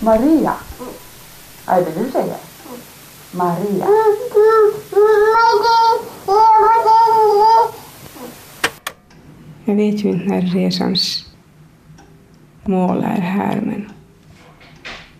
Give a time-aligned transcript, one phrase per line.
[0.00, 0.54] Maria.
[1.66, 2.36] Är det du säger?
[3.32, 3.86] Maria.
[9.64, 11.24] Jag vet ju inte när resans
[12.64, 13.92] mål är här, men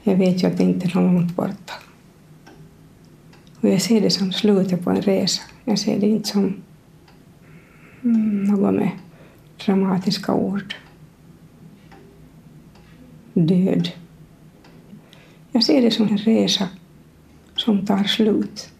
[0.02, 1.74] jag vet ju att det inte är långt borta.
[3.60, 5.42] Och jag ser det som slutet på en resa.
[5.64, 6.62] Jag ser det inte som
[8.46, 8.90] något med
[9.64, 10.74] dramatiska ord.
[13.34, 13.88] Död.
[15.52, 16.68] Jag ser det som en resa
[17.56, 18.70] som tar slut.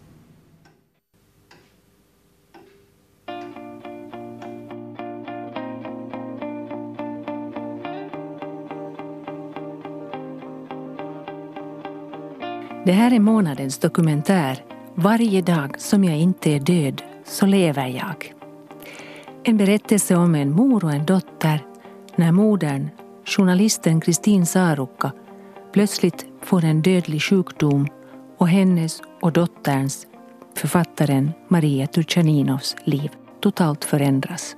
[12.85, 18.33] Det här är månadens dokumentär varje dag som jag inte är död så lever jag.
[19.43, 21.65] En berättelse om en mor och en dotter
[22.15, 22.89] när modern,
[23.25, 25.11] journalisten Kristin Sarukka,
[25.73, 27.87] plötsligt får en dödlig sjukdom
[28.37, 30.07] och hennes och dotterns,
[30.55, 34.55] författaren Maria Turchaninovs liv totalt förändras.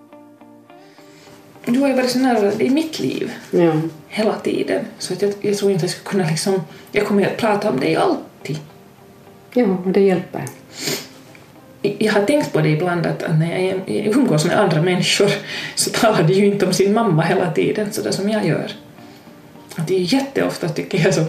[1.66, 3.74] Du har ju varit så nära i mitt liv Ja.
[4.08, 6.62] hela tiden så att jag, jag tror inte jag skulle kunna liksom,
[6.92, 8.58] jag kommer att prata om dig alltid.
[9.58, 10.46] Ja, och det hjälper.
[11.82, 15.32] Jag har tänkt på det ibland att när jag umgås med andra människor
[15.76, 18.72] så talar de ju inte om sin mamma hela tiden så där som jag gör.
[19.76, 21.26] Att det är jätteofta tycker jag så,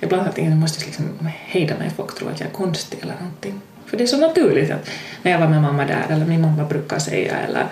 [0.00, 3.60] ibland att jag måste liksom hejda mig, folk tror att jag är konstig eller någonting.
[3.86, 4.90] För det är så naturligt att
[5.22, 7.66] när jag var med mamma där eller min mamma brukar säga eller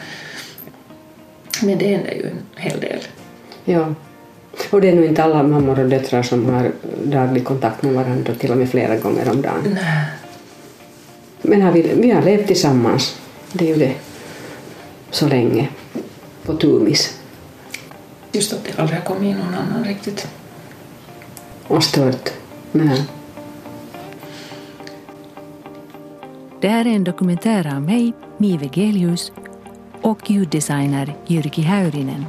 [1.63, 3.01] men det händer ju en hel del.
[3.65, 3.95] Ja.
[4.71, 6.73] Och det är nog inte alla mammor och döttrar som har
[7.05, 9.63] daglig kontakt med varandra, till och med flera gånger om dagen.
[9.75, 10.05] Nej.
[11.43, 13.17] Men har vi, vi har levt tillsammans,
[13.53, 13.95] det är ju det,
[15.11, 15.69] så länge,
[16.45, 17.19] på tumis.
[18.33, 20.29] Just att det aldrig har kommit in någon annan riktigt.
[21.67, 22.31] Och stört.
[22.73, 23.05] Nej.
[26.61, 29.33] Det här är en dokumentär av mig, Mive Gelius,
[30.01, 32.27] och ljuddesigner Jyrki Häyrinen.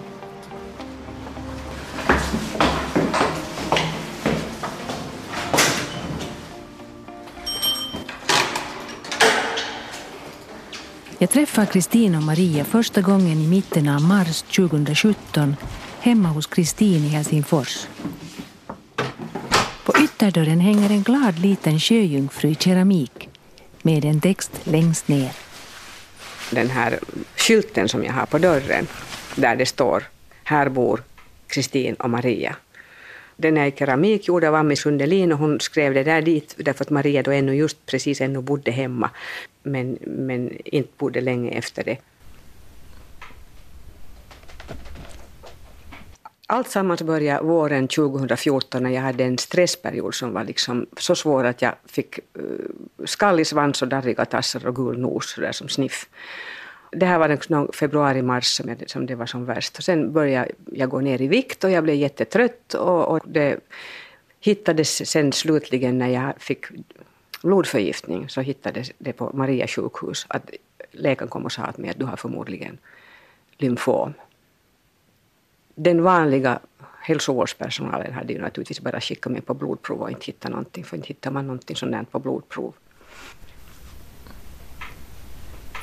[11.20, 15.56] Jag träffar Kristin och Maria första gången i mitten av mars 2017
[16.00, 17.88] hemma hos Kristin i Helsingfors.
[19.86, 23.30] På ytterdörren hänger en glad liten sjöjungfru i keramik
[23.82, 25.32] med en text längst ner.
[26.52, 27.00] Den här
[27.36, 28.88] skylten som jag har på dörren,
[29.36, 30.04] där det står
[30.44, 31.04] Här bor
[31.48, 32.56] Kristin och Maria.
[33.36, 36.84] Den är i keramik, gjord av Ami Sundelin och hon skrev det där dit därför
[36.84, 39.10] att Maria då ännu just precis ännu bodde hemma
[39.72, 41.98] men, men inte bodde länge efter det.
[46.50, 51.44] Allt sammans började våren 2014 när jag hade en stressperiod som var liksom så svår
[51.44, 52.42] att jag fick eh,
[53.06, 56.10] skallig svans och darriga tassar och gul nos där som sniff.
[56.92, 59.78] Det här var någon februari-mars som, jag- som det var som värst.
[59.78, 63.60] Och sen började jag gå ner i vikt och jag blev jättetrött och, och det
[64.40, 66.66] hittades sen slutligen när jag fick
[67.42, 70.52] blodförgiftning så hittades det på Maria sjukhus att
[70.92, 72.78] läkaren kom och sa att, med att du har förmodligen
[73.58, 74.14] lymfom.
[75.76, 76.60] Den vanliga
[77.02, 81.08] hälsovårdspersonalen hade ju naturligtvis bara skickat mig på blodprov och inte hittat någonting, för inte
[81.08, 82.74] hittar man någonting sånt där på blodprov.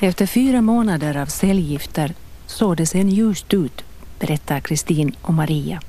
[0.01, 2.13] Efter fyra månader av cellgifter
[2.45, 3.85] såg det sen ljust ut,
[4.19, 5.81] berättar Kristin och Maria.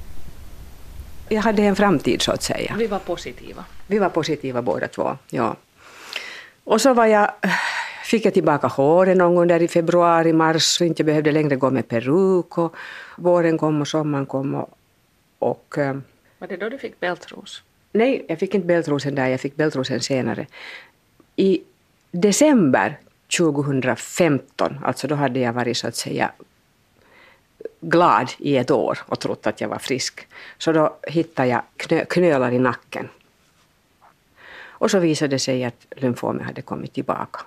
[1.28, 2.75] Jag hade en framtid så att säga.
[2.78, 3.64] Vi var positiva.
[3.87, 5.16] Vi var positiva båda två.
[5.31, 5.56] Ja.
[6.64, 7.31] Och så var jag,
[8.04, 11.70] fick jag tillbaka håret någon gång där i februari, mars, så inte behövde längre gå
[11.70, 12.59] med peruk.
[12.59, 12.75] Och
[13.16, 14.54] våren kom och sommaren kom.
[14.54, 14.70] Och,
[15.38, 15.97] och, eh,
[16.38, 17.62] Var det då du fick bältros?
[17.93, 20.47] nej, jag fick inte bältrosen där, jag fick bältrosen senare.
[21.37, 21.62] I
[22.11, 22.99] december
[23.38, 26.31] 2015, alltså då hade jag varit så att säga
[27.80, 30.26] glad i ett år och trott att jag var frisk.
[30.58, 33.08] Så då hittade jag knö, knölar i nacken.
[34.78, 37.40] Och så visade det sig att lymfomen hade kommit tillbaka.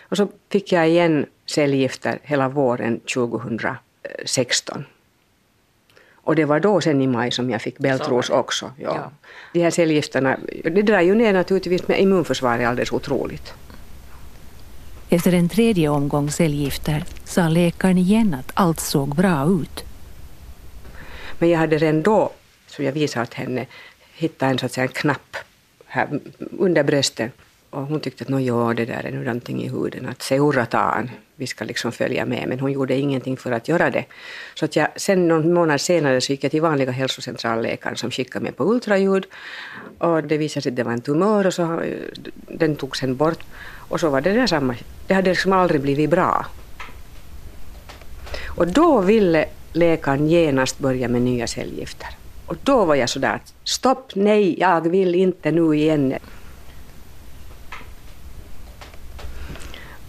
[0.00, 4.84] Och så fick jag igen cellgifter hela våren 2016.
[6.14, 8.72] Och det var då sen i maj som jag fick bältros också.
[8.76, 8.96] Ja.
[8.96, 9.10] Ja.
[9.52, 13.54] De här cellgifterna, det drar ju ner naturligtvis med immunförsvaret alldeles otroligt.
[15.12, 19.84] Efter en tredje omgång cellgifter sa läkaren igen att allt såg bra ut.
[21.38, 22.32] Men jag hade redan då,
[22.66, 23.66] som jag visade åt henne,
[24.14, 25.36] hittat en, så att säga, en knapp
[25.86, 26.20] här
[26.58, 27.32] under bröstet
[27.70, 31.46] Och hon tyckte att ja, det där är nu någonting i huden, att seuratan, vi
[31.46, 32.48] ska liksom följa med.
[32.48, 34.04] Men hon gjorde ingenting för att göra det.
[34.54, 38.42] Så att jag, sen någon månad senare så gick jag till vanliga hälsocentralläkaren som skickade
[38.42, 39.26] mig på ultraljud.
[39.98, 41.96] Och det visade sig att det var en tumör och så, eh,
[42.48, 43.42] den togs sen bort.
[43.90, 44.74] Och så var det samma,
[45.06, 46.46] Det hade liksom aldrig blivit bra.
[48.46, 52.08] Och då ville läkaren genast börja med nya cellgifter.
[52.46, 56.14] Och då var jag sådär, stopp, nej, jag vill inte nu igen.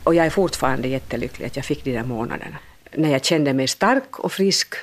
[0.04, 2.58] Och jag är fortfarande jättelycklig att jag fick de där månaderna.
[2.94, 4.76] När jag kände mig stark och frisk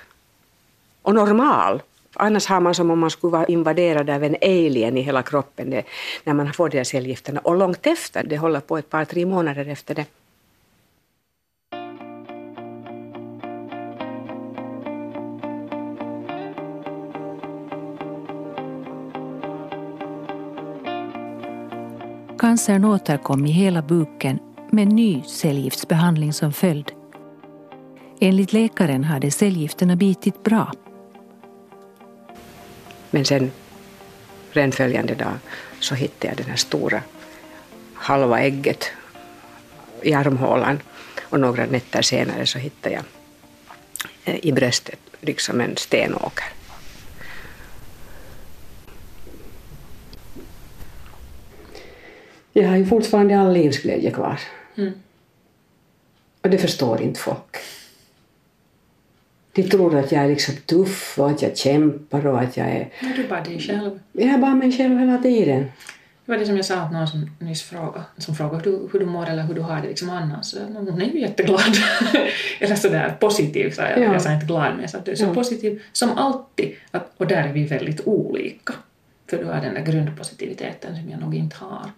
[1.03, 1.83] och normal.
[2.21, 5.71] Annars har man som om man skulle vara invaderad av en alien i hela kroppen
[5.71, 5.83] det,
[6.25, 7.41] när man får de här cellgifterna.
[7.41, 10.05] Och långt efter, det håller på ett par, tre månader efter det.
[22.39, 24.39] Cancern återkom i hela buken
[24.71, 26.93] med ny cellgiftsbehandling som följd.
[28.21, 30.73] Enligt läkaren hade cellgifterna bitit bra.
[33.11, 33.51] Men sen,
[34.53, 35.39] den följande dag,
[35.81, 37.03] så hittade jag det här stora
[37.95, 38.91] halva ägget
[40.03, 40.81] i armhålan.
[41.23, 43.05] Och några nätter senare så hittade jag
[44.25, 46.47] eh, i bröstet liksom en stenåker.
[52.53, 54.41] Jag har ju fortfarande all livsglädje kvar.
[54.77, 54.93] Mm.
[56.43, 57.57] Och det förstår inte folk.
[59.53, 62.89] De tror att jag är liksom tuff och att jag kämpar och att jag är...
[63.03, 64.01] Men du är bara dig själv.
[64.13, 65.67] Jag är bara mig själv hela tiden.
[66.29, 68.89] Det var det som jag sa åt någon som nyss frågade, som frågade hur du,
[68.93, 70.55] hur du mår eller hur du har det liksom annars.
[70.75, 71.77] Hon är ju jätteglad.
[72.61, 73.99] eller sådär positiv, sa jag.
[73.99, 74.13] Ja.
[74.13, 75.35] Jag sa inte glad, men jag sa att du är så ja.
[75.35, 76.75] positiv som alltid.
[76.91, 78.75] Att, och där är vi väldigt olika.
[79.31, 81.91] För du har den där grundpositiviteten som jag nog inte har.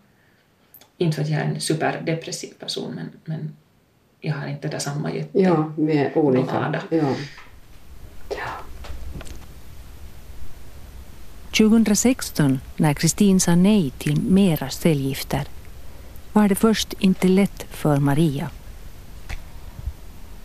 [0.97, 3.57] Inte för att jag är en superdepressiv person, men, men
[4.21, 5.39] jag har inte det samma jätte...
[5.41, 6.83] Ja, vi är olika.
[6.91, 6.99] Ja.
[8.29, 8.37] ja.
[11.59, 15.47] 2016, när Kristin sa nej till mera cellgifter,
[16.33, 18.51] var det först inte lätt för Maria.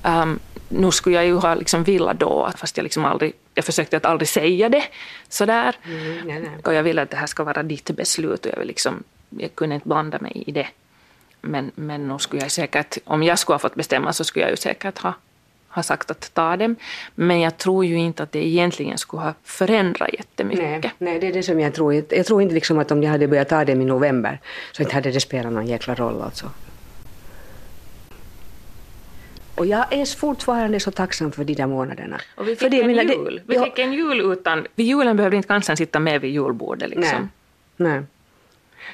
[0.04, 0.40] Um,
[0.70, 4.06] nu skulle jag ju ha liksom velat då, fast jag liksom aldrig jag försökte att
[4.06, 4.84] aldrig säga det
[5.30, 5.76] sådär.
[5.86, 6.50] Mm, nej, nej.
[6.64, 9.56] Och jag ville att det här ska vara ditt beslut och jag vill liksom jag
[9.56, 10.68] kunde inte blanda mig i det.
[11.46, 14.52] Men, men nog skulle jag säkert, om jag skulle ha fått bestämma så skulle jag
[14.52, 15.14] ju säkert ha,
[15.70, 16.76] ha sagt att ta dem.
[17.16, 20.82] Men jag tror ju inte att det egentligen skulle ha förändrat jättemycket.
[20.82, 21.94] Nej, nej det är det som jag tror.
[22.10, 24.40] Jag tror inte liksom att om jag hade börjat ta dem i november
[24.72, 26.52] så inte hade det spelat någon jäkla roll alltså.
[29.56, 32.22] Och jag är fortfarande så tacksam för de där månaderna.
[32.36, 33.42] Och vi fick en mina, jul.
[33.46, 34.68] Det, vi fick en jul utan...
[34.76, 37.30] Vid julen behövde inte cancern sitta med vid julbordet liksom.
[37.78, 37.92] Nej.
[37.92, 38.04] nej.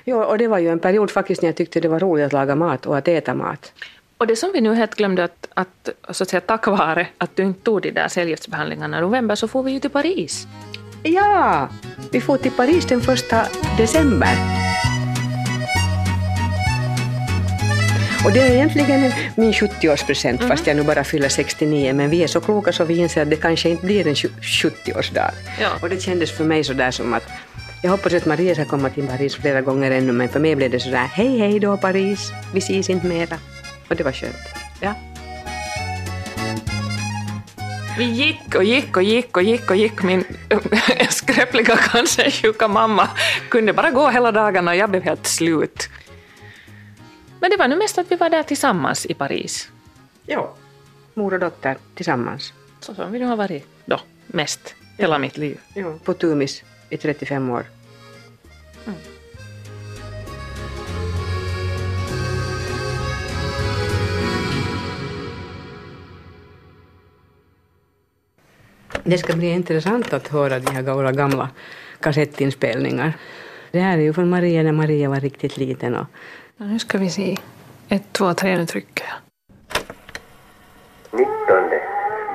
[0.06, 2.34] Jo, och det var ju en period faktiskt när jag tyckte det var roligt att
[2.34, 3.74] laga mat och att äta mat.
[4.18, 7.36] Och det som vi nu helt glömde att, att, så att säga, tack vare att
[7.36, 10.48] du inte tog de där cellgiftsbehandlingarna i november så får vi ju till Paris.
[11.04, 11.70] Ja,
[12.12, 13.46] vi får till Paris den första
[13.78, 14.62] december.
[18.26, 20.50] Och det är egentligen min 70-årspresent mm.
[20.50, 23.30] fast jag nu bara fyller 69 men vi är så kloka så vi inser att
[23.30, 25.32] det kanske inte blir en 70-årsdag.
[25.62, 25.70] Ja.
[25.82, 27.24] Och det kändes för mig sådär som att
[27.84, 30.72] jag hoppas att Maria ska komma till Paris flera gånger ännu, men för mig blev
[30.72, 33.38] det sådär hej hej då Paris, vi ses inte mera.
[33.90, 34.36] Och det var skönt.
[34.82, 34.94] Ja.
[37.98, 40.04] Vi gick och gick och gick och gick och gick.
[40.04, 40.24] Min
[41.10, 43.10] skräpliga cancersjuka mamma
[43.50, 45.90] kunde bara gå hela dagarna och jag blev helt slut.
[47.40, 49.72] Men det var nu mest att vi var där tillsammans i Paris.
[50.26, 50.54] Ja,
[51.14, 52.54] mor och dotter tillsammans.
[52.80, 55.60] Så som vi nu har varit då, mest, hela mitt liv.
[55.74, 57.66] Ja, på Tumis i 35 år.
[58.86, 59.00] Mm.
[69.04, 71.50] Det ska bli intressant att höra de här gamla, gamla
[72.00, 73.14] kassettinspelningar.
[73.72, 75.96] Det här är ju från Maria när Maria var riktigt liten.
[75.96, 76.06] Och...
[76.58, 77.38] Ja, nu ska vi se.
[77.90, 79.18] Ett, två, tre, nu trycker jag.
[81.20, 81.30] 19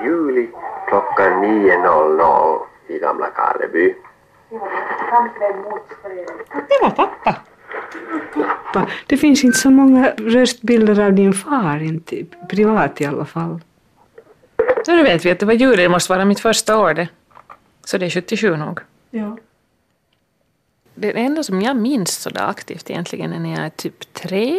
[0.04, 0.48] juli
[0.88, 3.94] klockan 9.00 i Gamla Karleby.
[6.68, 7.36] Det var pappa.
[8.34, 8.90] Pappa.
[9.06, 13.60] Det finns inte så många röstbilder av din far, inte privat i alla fall.
[14.86, 17.08] Så nu vet vi att det var juli, det måste vara mitt första år det.
[17.84, 18.80] Så det är 77 nog.
[19.10, 19.38] Ja.
[20.94, 24.56] Det enda som jag minns så där aktivt egentligen är när jag är typ tre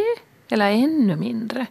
[0.49, 1.65] eller ännu mindre.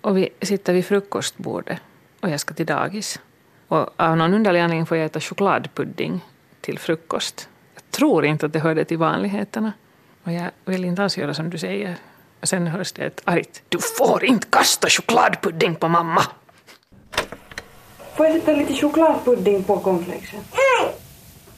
[0.00, 1.80] Och vi sitter vid frukostbordet
[2.20, 3.20] och jag ska till dagis.
[3.68, 6.20] Och av någon underlig anledning får jag äta chokladpudding
[6.66, 7.48] till frukost.
[7.74, 9.72] Jag tror inte att det hörde till vanligheterna.
[10.24, 11.96] Och jag vill inte alls göra som du säger.
[12.40, 16.22] Och sen hörs det ett argt Du får inte kasta chokladpudding på mamma!
[18.16, 20.40] Får jag sätta lite chokladpudding på cornflakesen?
[20.52, 20.94] Nej!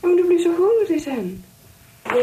[0.03, 1.45] Men du blir så hungrig sen.
[2.05, 2.19] Får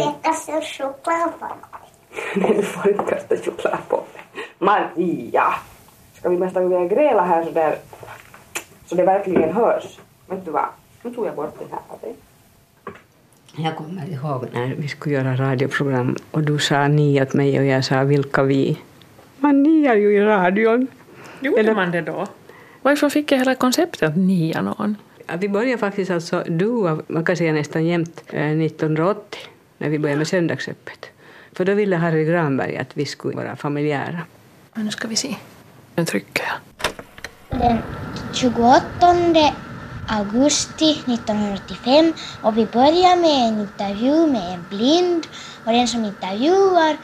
[0.00, 1.56] jag kasta choklad på dig?
[2.34, 4.22] Nej, du får inte kasta choklad på mig.
[4.58, 5.54] Maria!
[6.24, 7.76] Ska vi nästan börja gräla här så där
[8.86, 9.98] så det verkligen hörs?
[10.26, 10.66] Vet du vad?
[11.02, 12.14] Nu tog jag bort den här på dig.
[13.56, 17.64] Jag kommer ihåg när vi skulle göra radioprogram och du sa ni åt mig och
[17.64, 18.78] jag sa vilka vi.
[19.38, 20.86] Man niar ju i radion.
[21.40, 22.26] Gjorde man det då?
[22.82, 24.96] Varifrån fick jag hela konceptet att nia någon?
[25.26, 29.40] Ja, vi började faktiskt alltså du, man kan säga nästan jämt, eh, 1980
[29.78, 31.06] när vi började med söndagsöppet.
[31.52, 34.20] För då ville Harry Granberg att vi skulle vara familjära.
[34.74, 35.36] Men nu ska vi se.
[35.96, 37.60] Nu trycker jag.
[37.60, 37.78] Den
[38.32, 38.82] 28
[40.08, 45.26] augusti 1985 och vi börjar med en intervju med en blind
[45.64, 46.96] och den som intervjuar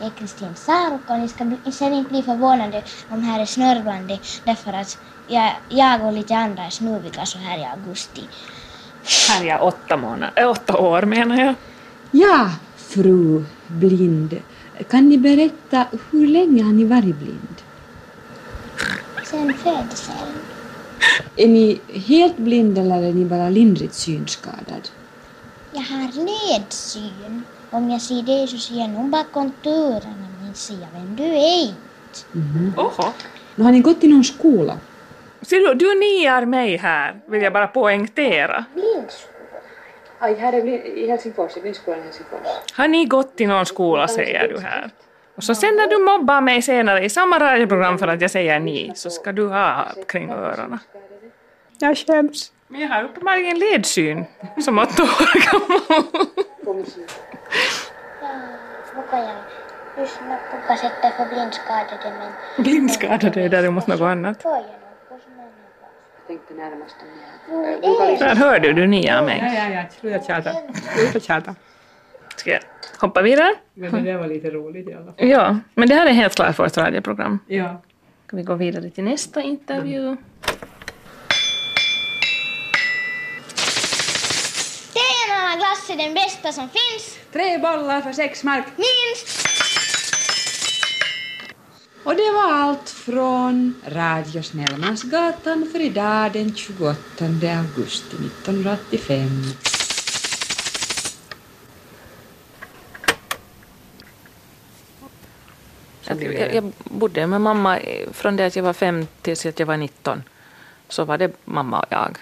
[0.00, 4.18] är Kristin Saarukka och ni ska bli, sen inte bli förvånade om här är snörvlande
[4.44, 4.98] därför att
[5.28, 8.22] jag, jag och lite andra är snuviga så här i augusti.
[9.28, 11.54] Här är jag åtta, månader, äh, åtta år menar jag.
[12.10, 14.40] Ja, fru blind.
[14.90, 17.53] Kan ni berätta hur länge har ni varit blind?
[19.34, 20.38] Sen födseln.
[21.36, 24.88] Är ni helt blind eller är ni bara lindrigt synskadad?
[25.72, 27.42] Jag har ledsyn.
[27.70, 31.24] Om jag ser dig så ser jag nog bara konturerna men ser jag vem du
[31.24, 32.80] är inte.
[32.80, 33.12] Oho.
[33.54, 34.78] Nu har ni gått i någon skola?
[35.42, 38.64] Ser du, du niar mig här, vill jag bara poängtera.
[40.18, 40.66] Aj, här är
[40.98, 42.46] i Helsingfors, i blindskolan i Helsingfors.
[42.72, 44.90] Har ni gått i någon skola säger du här.
[45.36, 48.60] Och så sen när du mobbar mig senare i samma radioprogram för att jag säger
[48.60, 50.78] ni, så ska du ha kring öronen.
[51.78, 52.52] Jag skäms.
[52.68, 54.24] Men jag har uppenbarligen ledsyn
[54.60, 56.06] som åtta år gammal.
[59.96, 64.40] Jag lyssna på kassetter för blindskadade men Blindskadade är däremot något annat.
[64.44, 64.64] jag
[66.26, 66.96] Tänkte närmast
[67.50, 69.52] om är Där hörde du niar mig.
[69.56, 70.52] ja, ja, sluta tjata.
[70.96, 71.54] Sluta tjata.
[72.36, 72.60] Ska jag
[72.98, 73.54] hoppa vidare?
[73.74, 75.28] Men det där var lite roligt i alla fall.
[75.28, 77.38] Ja, men det här är helt klart vårt radioprogram.
[77.46, 77.82] Ja.
[78.26, 80.16] Ska vi gå vidare till nästa intervju?
[84.94, 87.18] Teenala glass är den bästa som finns.
[87.32, 88.64] Tre bollar för sex mark.
[88.76, 89.48] Minst.
[92.04, 97.24] Och det var allt från Radio Snellmansgatan för idag den 28
[97.58, 99.18] augusti 1985.
[106.22, 107.78] Jag, jag, jag bodde med mamma
[108.12, 110.22] från det att jag var fem tills att jag var 19.
[110.88, 112.18] Så var det mamma och jag.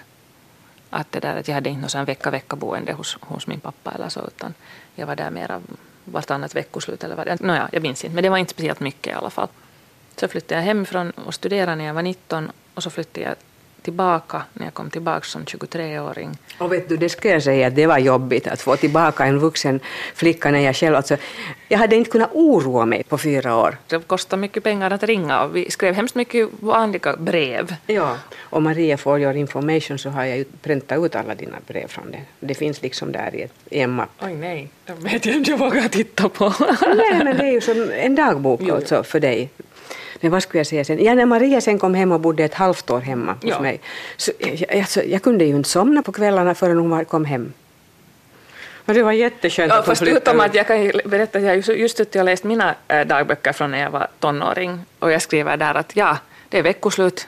[0.89, 4.09] Att det där att jag hade inte någon vecka-vecka boende hos, hos min pappa eller
[4.09, 4.53] så utan
[4.95, 5.61] jag var där mera
[6.05, 9.13] vartannat veckoslut eller vad det Nåja, jag minns inte men det var inte speciellt mycket
[9.13, 9.47] i alla fall.
[10.15, 13.35] Så flyttade jag hemifrån och studerade när jag var 19 och så flyttade jag
[13.83, 16.37] tillbaka när jag kom tillbaka som 23-åring.
[16.57, 19.79] Och vet du, det ska jag säga det var jobbigt att få tillbaka en vuxen
[20.15, 21.17] flicka när jag själv, alltså,
[21.67, 23.77] jag hade inte kunnat oroa mig på fyra år.
[23.87, 27.75] Det kostade mycket pengar att ringa och vi skrev hemskt mycket vanliga brev.
[27.87, 28.17] Ja.
[28.39, 32.11] Och Maria for your information så har jag ju präntat ut alla dina brev från
[32.11, 32.21] det.
[32.39, 34.09] Det finns liksom där i, ett, i en mapp.
[34.21, 36.53] Oj nej, jag vet inte om jag vågar titta på.
[36.59, 39.49] Nej, men det är ju som en dagbok alltså för dig.
[40.23, 41.03] Men vad skulle jag säga sen?
[41.03, 43.59] Ja, när Maria sen kom hem och bodde ett halvt år hemma hos Ja.
[43.59, 43.79] mig.
[44.17, 47.53] Så, jag, alltså, jag kunde ju inte somna på kvällarna förrän hon kom hem.
[48.85, 50.45] Och det var jätteskönt Ja, att fast utom ut.
[50.45, 53.79] att jag kan berätta att jag just, suttit och läst mina äh, dagböcker från när
[53.81, 56.17] jag var tonåring och jag skriver där att ja,
[56.49, 57.27] det är veckoslut,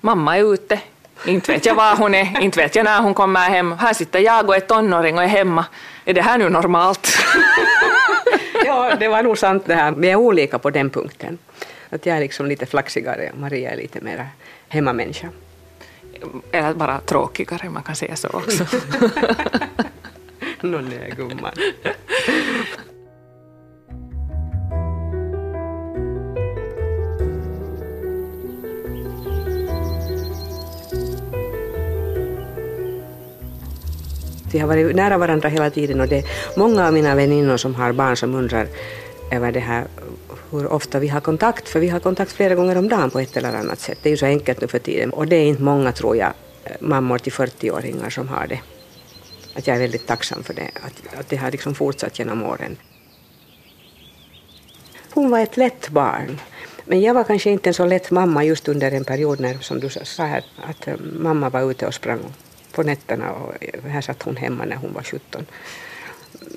[0.00, 0.78] mamma är ute,
[1.26, 4.18] inte vet jag var hon är, inte vet jag när hon kommer hem, här sitter
[4.18, 5.64] jag och är tonåring och är hemma,
[6.04, 7.08] är det här nu normalt?
[8.68, 9.92] Ja, det var nog sant det här.
[9.92, 11.38] Vi är olika på den punkten.
[11.90, 14.28] Att jag är liksom lite flaxigare och Maria är lite mer
[14.68, 15.28] hemmamänniska.
[16.52, 18.64] Eller bara tråkigare, man kan säga så också.
[20.60, 21.52] Nå nej, gumman.
[34.52, 36.24] Vi har varit nära varandra hela tiden och det är
[36.56, 38.68] många av mina väninnor som har barn som undrar
[39.30, 39.86] över det här
[40.50, 43.36] hur ofta vi har kontakt, för vi har kontakt flera gånger om dagen på ett
[43.36, 43.98] eller annat sätt.
[44.02, 46.32] Det är ju så enkelt nu för tiden och det är inte många, tror jag,
[46.80, 48.60] mammor till 40-åringar som har det.
[49.54, 52.76] Att jag är väldigt tacksam för det, att, att det har liksom fortsatt genom åren.
[55.10, 56.40] Hon var ett lätt barn.
[56.84, 59.80] Men jag var kanske inte en så lätt mamma just under en period när, som
[59.80, 62.20] du sa här, att eh, mamma var ute och sprang
[62.72, 63.54] på nätterna och
[63.88, 65.46] här satt hon hemma när hon var 17.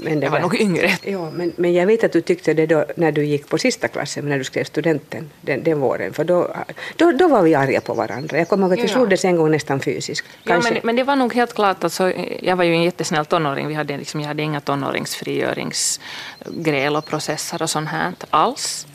[0.03, 0.91] Men det jag var, var nog yngre.
[1.03, 3.87] Ja, men, men jag vet att du tyckte det då när du gick på sista
[3.87, 6.55] klassen, när du skrev studenten den, den våren, för då,
[6.95, 8.37] då, då var vi arga på varandra.
[8.37, 10.27] Jag kommer ihåg att vi slogs en gång nästan fysiskt.
[10.43, 13.25] Ja, men, men det var nog helt klart att så, jag var ju en jättesnäll
[13.25, 13.67] tonåring.
[13.67, 18.87] Vi hade, liksom, jag hade inga tonåringsfrigöringsgräl och processer och sånt här alls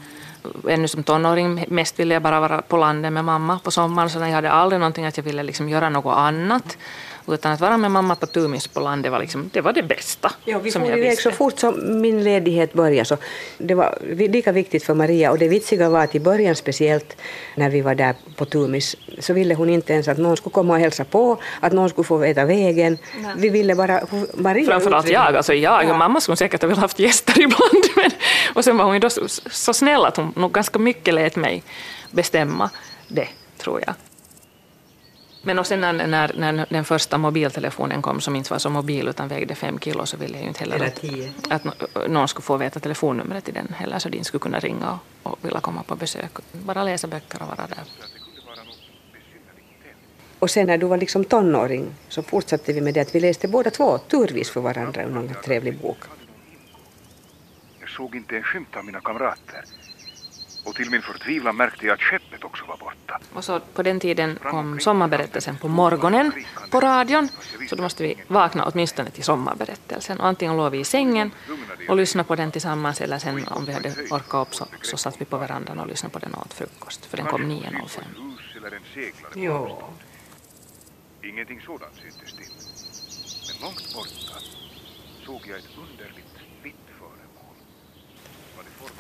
[0.69, 4.19] ännu som tonåring mest ville jag bara vara på landet med mamma på sommaren, så
[4.19, 6.79] jag hade aldrig någonting att jag ville liksom göra något annat.
[7.29, 10.33] Utan att vara med mamma på Tumis på landet var, liksom, det, var det bästa.
[10.45, 13.05] Ja, vi for iväg så fort som min ledighet började.
[13.05, 13.17] Så
[13.59, 17.17] det var lika viktigt för Maria och det vitsiga var att i början speciellt
[17.55, 20.75] när vi var där på Tumis så ville hon inte ens att någon skulle komma
[20.75, 22.99] och hälsa på, att någon skulle få veta vägen.
[23.23, 23.33] Nej.
[23.37, 24.01] Vi ville bara
[24.35, 25.91] Maria Framförallt jag, alltså jag ja.
[25.91, 27.85] och mamma skulle säkert ha velat haft gäster ibland.
[27.97, 28.11] Men,
[28.55, 31.37] och sen var hon ju då så, så snäll att hon nog ganska mycket lät
[31.37, 31.63] mig
[32.11, 32.71] bestämma
[33.09, 33.29] det,
[33.59, 33.95] tror jag.
[35.47, 39.09] Men och sen när, när, när, den första mobiltelefonen kom som inte var så mobil
[39.09, 40.93] utan vägde fem kilo så ville jag ju inte heller
[41.49, 44.99] att, att någon skulle få veta telefonnumret till den heller så de skulle kunna ringa
[45.23, 46.31] och, och vilja komma på besök.
[46.53, 47.85] Bara läsa böcker och vara där.
[50.39, 53.49] Och sen när du var liksom tonåring så fortsatte vi med det att vi läste
[53.49, 55.99] båda två turvis för varandra ur någon trevlig bok.
[57.81, 59.65] Jag såg inte en skymt av mina kamrater.
[60.67, 63.21] Och till min förtvivlan märkte jag att skeppet också var borta.
[63.33, 66.33] Och så på den tiden kom sommarberättelsen på morgonen
[66.71, 67.29] på radion,
[67.69, 70.21] så då måste vi vakna åtminstone till sommarberättelsen.
[70.21, 71.31] Och antingen låg vi i sängen
[71.89, 75.21] och lyssnade på den tillsammans, eller sen om vi hade orkat upp så, så satt
[75.21, 78.03] vi på verandan och lyssnade på den och åt frukost, för den kom 9.05.
[79.35, 79.83] Jo.
[81.23, 82.53] Ingenting sådant syntes till.
[83.49, 84.41] Men långt borta
[85.27, 85.75] såg jag ett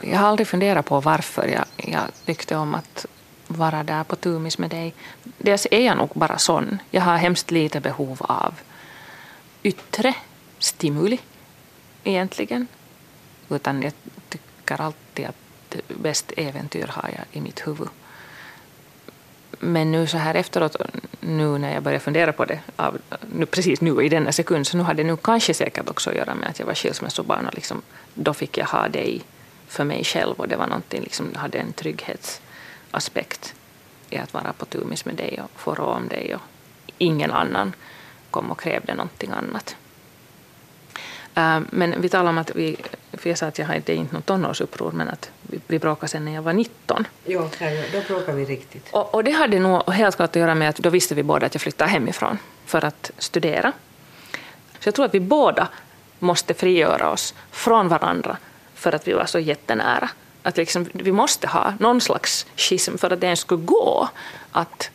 [0.00, 3.06] jag har aldrig funderat på varför jag, jag tyckte om att
[3.46, 4.94] vara där på Tumis med dig.
[5.38, 6.78] Dels är jag nog bara sån.
[6.90, 8.54] Jag har hemskt lite behov av
[9.62, 10.14] yttre
[10.58, 11.18] stimuli
[12.04, 12.66] egentligen.
[13.48, 13.92] Utan jag
[14.28, 17.88] tycker alltid att bäst äventyr har jag i mitt huvud.
[19.58, 20.76] Men nu så här efteråt,
[21.20, 22.98] nu när jag börjar fundera på det, av,
[23.34, 26.16] nu, precis nu i denna sekund, så nu hade det nu kanske säkert också att
[26.16, 27.82] göra med att jag var skilsmässobarn och liksom,
[28.14, 29.22] då fick jag ha dig
[29.76, 33.54] för mig själv och det var någonting, liksom, hade en trygghetsaspekt
[34.10, 36.40] i att vara på tumis med dig och få råd om dig och
[36.98, 37.72] ingen annan
[38.30, 39.76] kom och krävde någonting annat.
[41.38, 42.76] Uh, men vi talade om att vi,
[43.12, 46.24] för jag sa att jag hade inte något tonårsuppror men att vi, vi bråkade sen
[46.24, 47.06] när jag var 19.
[47.24, 47.50] Jo,
[47.92, 48.88] då bråkade vi riktigt.
[48.92, 51.46] Och, och, det hade nog helt klart att göra med att då visste vi båda
[51.46, 53.72] att jag flyttade hemifrån för att studera.
[54.80, 55.68] Så jag tror att vi båda
[56.18, 58.36] måste frigöra oss från varandra
[58.76, 60.10] för att vi var så jättenära.
[60.42, 64.08] Att liksom, vi måste ha någon slags schism för att det ens skulle gå
[64.52, 64.90] att,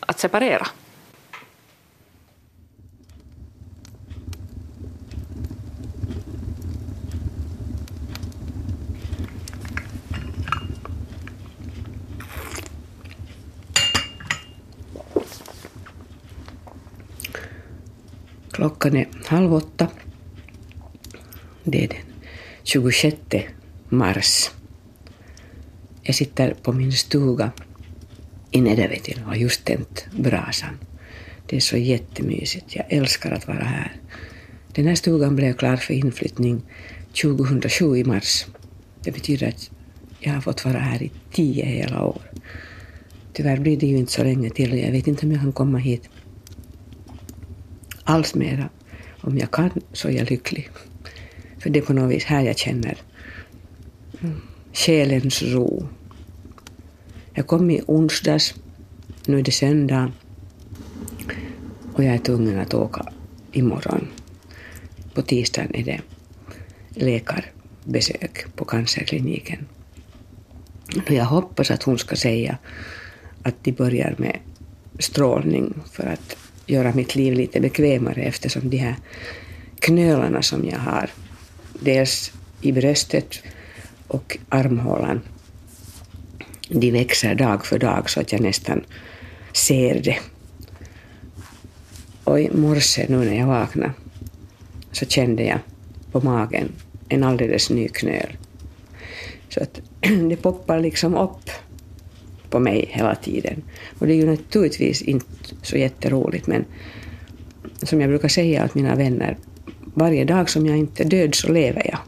[0.00, 0.66] att separera.
[18.52, 19.88] Klockan är halv åtta.
[21.64, 22.11] Det är den
[22.64, 23.16] 26
[23.88, 24.50] mars.
[26.02, 27.52] Jag sitter på min stuga
[28.50, 30.78] i Nedervetil och har just tänt brasan.
[31.46, 32.76] Det är så jättemysigt.
[32.76, 33.92] Jag älskar att vara här.
[34.72, 36.62] Den här stugan blev klar för inflyttning
[37.22, 38.46] 2007 i mars.
[39.04, 39.70] Det betyder att
[40.20, 42.22] jag har fått vara här i tio hela år.
[43.32, 45.52] Tyvärr blir det ju inte så länge till och jag vet inte om jag kan
[45.52, 46.08] komma hit
[48.04, 48.68] alls mera.
[49.20, 50.68] Om jag kan så är jag lycklig.
[51.62, 52.98] För det är på något vis här jag känner
[54.72, 55.88] själens ro.
[57.34, 58.54] Jag kom i onsdags,
[59.26, 60.12] nu är det söndag
[61.92, 63.12] och jag är tvungen att åka
[63.52, 64.08] imorgon.
[65.14, 66.00] På tisdagen är det
[66.90, 69.66] läkarbesök på cancerkliniken.
[71.08, 72.58] Jag hoppas att hon ska säga
[73.42, 74.38] att de börjar med
[74.98, 78.96] strålning för att göra mitt liv lite bekvämare eftersom de här
[79.78, 81.10] knölarna som jag har
[81.84, 83.42] dels i bröstet
[84.08, 85.20] och armhålan.
[86.68, 88.84] De växer dag för dag så att jag nästan
[89.52, 90.18] ser det.
[92.24, 93.92] Och i morse nu när jag vaknade
[94.92, 95.58] så kände jag
[96.12, 96.72] på magen
[97.08, 98.36] en alldeles ny knöl.
[99.48, 99.80] Så att
[100.28, 101.50] det poppar liksom upp
[102.50, 103.62] på mig hela tiden.
[103.98, 105.26] Och det är ju naturligtvis inte
[105.62, 106.64] så jätteroligt men
[107.82, 109.36] som jag brukar säga åt mina vänner
[109.94, 111.98] varje dag som jag inte är död så lever jag.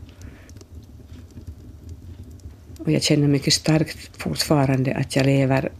[2.79, 5.73] Och jag känner mycket starkt fortfarande att jag lever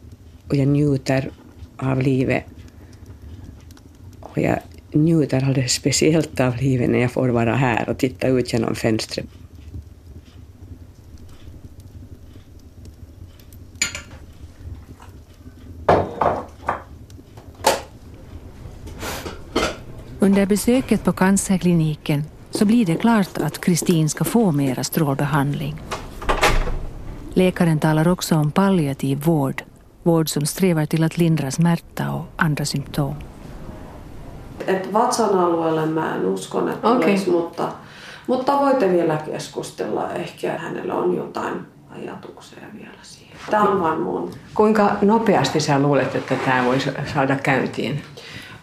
[0.49, 1.31] och jag njuter
[1.77, 2.45] av livet.
[4.21, 4.59] Och jag
[4.93, 9.27] njuter alldeles speciellt av livet när jag får vara här och titta ut genom fönstret.
[20.35, 25.83] Under besöket på cancerkliniken så blir det klart att Kristin ska få mera strålbehandling.
[27.35, 29.63] Läkaren talar också om palliativ vård,
[30.03, 33.15] vård som strävar till att lindra smärta och andra symptom.
[34.67, 37.01] Et vatsan alueelle mä en uskon, että Okei.
[37.01, 37.69] tulisi, mutta,
[38.27, 40.13] mutta voitte vielä keskustella.
[40.13, 41.55] Ehkä hänellä on jotain
[41.91, 43.37] ajatuksia vielä siihen.
[43.51, 44.31] Tämä on vain mun.
[44.55, 48.03] Kuinka nopeasti sä luulet, että tämä voisi saada käyntiin?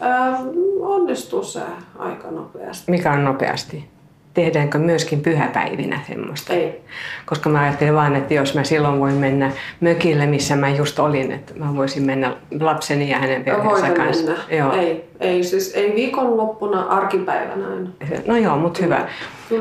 [0.03, 1.59] Öö, onnistuu se
[1.99, 2.91] aika nopeasti.
[2.91, 3.85] Mikä on nopeasti?
[4.33, 6.53] Tehdäänkö myöskin pyhäpäivinä semmoista?
[6.53, 6.81] Ei.
[7.25, 11.31] Koska mä ajattelin vaan, että jos mä silloin voin mennä mökille, missä mä just olin,
[11.31, 14.25] että mä voisin mennä lapseni ja hänen perheensä kanssa.
[14.25, 14.41] mennä.
[14.57, 14.73] Joo.
[14.73, 17.89] Ei, ei, siis ei viikonloppuna, arkipäivänä aina.
[18.27, 19.07] No joo, mutta hyvä.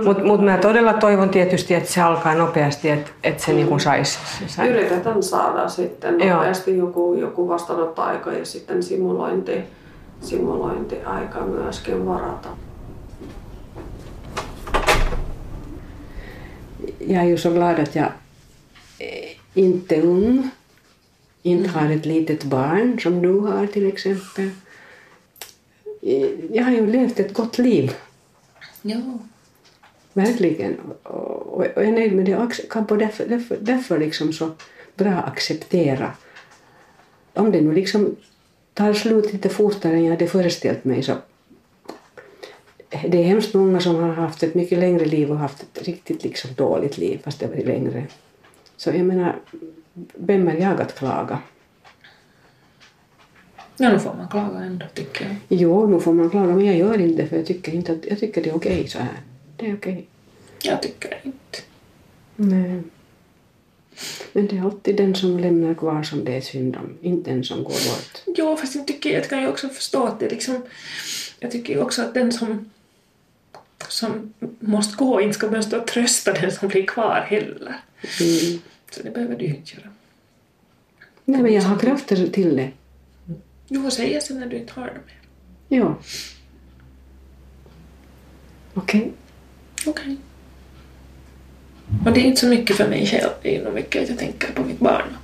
[0.05, 4.19] Mutta mut mä todella toivon tietysti, että se alkaa nopeasti, että et se niinku sais.
[4.39, 4.69] Se sai.
[4.69, 6.37] Yritetään saada sitten Joo.
[6.37, 9.53] nopeasti joku, joku vastaanottoaika ja sitten simulointi,
[10.21, 12.49] simulointiaika myöskin varata.
[16.99, 18.13] Jag är ju så glad att jag
[18.99, 20.51] eh, inte är ung,
[21.43, 24.51] inte har ett litet barn som du har till exempel.
[26.03, 27.95] Eh, Jag har ju levt ett gott liv,
[28.83, 28.97] Ja.
[30.13, 30.77] verkligen.
[31.03, 34.51] Och, och jag är nöjd med det och kan på därför, därför, därför liksom så
[34.95, 36.13] bra acceptera.
[37.35, 38.17] Om det nu liksom
[38.75, 41.13] tar slut lite fortare än jag hade föreställt mig så
[42.91, 46.25] det är hemskt många som har haft ett mycket längre liv och haft ett riktigt
[46.25, 48.07] liksom dåligt liv fast det har varit längre.
[48.77, 49.37] Så jag menar,
[50.15, 51.39] vem är jag att klaga?
[53.77, 55.37] Ja, nu får man klaga ändå tycker jag.
[55.49, 58.07] Jo, nu får man klaga men jag gör inte det för jag tycker inte att,
[58.07, 59.21] jag tycker det är okej så här.
[59.57, 60.07] Det är okej.
[60.63, 61.59] Jag tycker inte.
[62.37, 62.83] Nej.
[64.33, 67.45] Men det är alltid den som lämnar kvar som det är synd om, inte den
[67.45, 68.37] som går bort.
[68.37, 70.63] Jo, fast jag tycker jag kan ju också förstå att det liksom...
[71.41, 72.71] Jag tycker ju också att den som,
[73.89, 77.81] som måste gå inte ska behöva stå och trösta den som blir kvar heller.
[78.21, 78.61] Mm.
[78.91, 79.91] Så det behöver du ju inte göra.
[81.25, 82.71] Nej men jag har krafter till det.
[83.69, 85.21] Du får säga sen när du inte har det mer.
[85.79, 85.99] Ja.
[88.75, 89.13] Okej.
[89.87, 90.17] Okej.
[92.05, 94.09] Och det är inte så mycket för mig själv, det är ju nog mycket att
[94.09, 95.17] jag tänker på mitt barn.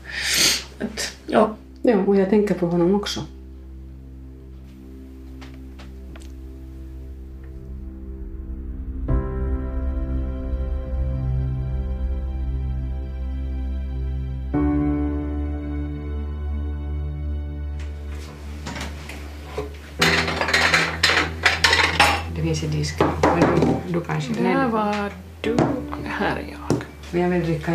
[0.79, 1.57] Att, ja,
[1.88, 3.20] Ja, och jag tänker på honom också.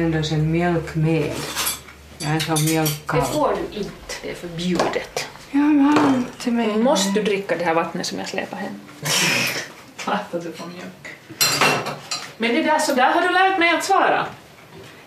[0.01, 1.31] Ändå sen mjölk med.
[2.17, 3.21] Jag är så Det mjölkkall.
[3.21, 3.91] får du inte,
[4.23, 5.27] det är förbjudet.
[5.51, 6.77] Ja, men till mig.
[6.77, 8.79] Måste du dricka det här vattnet som jag släpar hem?
[10.05, 11.07] Att du får mjölk.
[12.37, 14.25] Men det där, så där har du lärt mig att svara.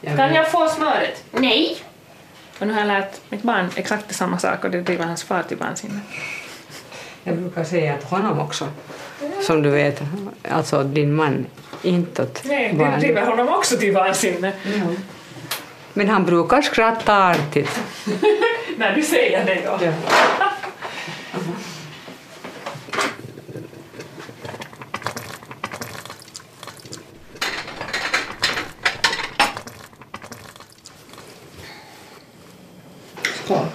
[0.00, 1.24] Jag Kan jag få smöret?
[1.30, 1.76] Nej!
[2.58, 5.42] Och nu har jag lärt mitt barn exakt samma sak och det driver hans far
[5.42, 6.00] till vansinne.
[7.24, 8.68] Jag brukar säga att honom också,
[9.42, 10.02] som du vet,
[10.50, 11.46] alltså din man,
[11.82, 13.00] inte åt Nej, det barn.
[13.00, 14.52] driver honom också till vansinne.
[15.92, 17.80] Men han brukar skratta artigt.
[18.76, 19.84] När du säger det då.
[19.84, 19.92] Ja.
[33.44, 33.66] Skål.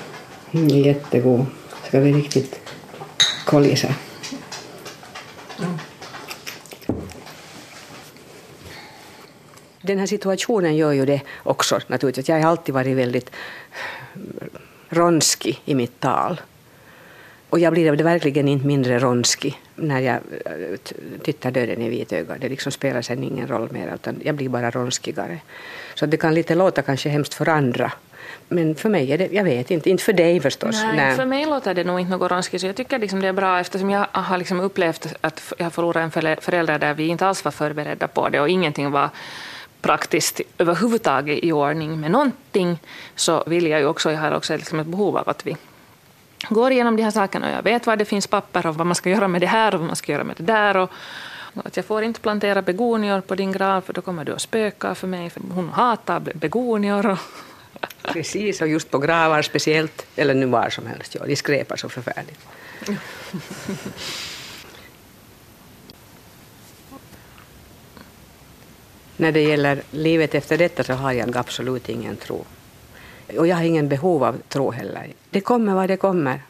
[0.51, 1.45] Mm, jättegod.
[1.87, 2.59] Ska vi riktigt
[3.45, 3.87] kollisa.
[9.89, 12.29] Den här situationen gör ju det också naturligtvis.
[12.29, 13.31] Jag har alltid varit väldigt
[14.89, 16.41] ronskig i mitt tal.
[17.49, 20.77] Och jag blir verkligen inte mindre ronskig när jag eh,
[21.23, 22.37] tittar döden i vitögat.
[22.41, 25.39] Det liksom spelar sen ingen roll mer, utan jag blir bara ronskigare.
[25.95, 27.91] Så det kan lite låta kanske hemskt för andra.
[28.47, 30.83] Men för mig är det, jag vet inte, inte för dig förstås.
[30.95, 33.33] Nej, för mig låter det nog inte något ronskigt, så jag tycker liksom det är
[33.33, 37.07] bra eftersom jag har liksom upplevt att jag har förlorat en förä- förälder där vi
[37.07, 39.09] inte alls var förberedda på det och ingenting var
[39.81, 42.79] praktiskt överhuvudtaget i ordning med någonting,
[43.15, 45.57] så vill jag ju också, jag har också liksom ett behov av att vi
[46.49, 48.95] går igenom de här sakerna och jag vet var det finns papper och vad man
[48.95, 50.77] ska göra med det här och vad man ska göra med det där.
[50.77, 50.91] Och,
[51.63, 54.95] att jag får inte plantera begonior på din grav för då kommer du att spöka
[54.95, 57.17] för mig, för hon hatar be- begonior.
[58.01, 61.89] Precis, och just på gravar speciellt, eller nu var som helst, ja, de skräpar så
[61.89, 62.39] förfärligt.
[69.19, 72.45] När det gäller livet efter detta så har jag absolut ingen tro.
[73.37, 75.07] Och jag har ingen behov av tro heller.
[75.29, 76.41] Det kommer vad det kommer.